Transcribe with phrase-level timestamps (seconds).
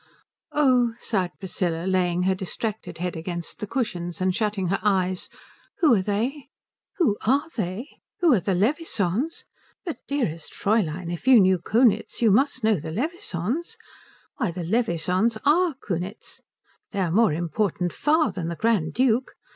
[0.51, 5.29] "Oh," sighed Priscilla, laying her distracted head against the cushions and shutting her eyes,
[5.77, 6.47] "who are they?"
[6.97, 7.87] "Who are they?
[8.21, 9.45] Who are the Levisohns?
[9.85, 13.77] But dearest Fräulein if you know Kunitz you must know the Levisohns.
[14.37, 16.41] Why, the Levisohns are Kunitz.
[16.89, 19.33] They are more important far than the Grand Duke.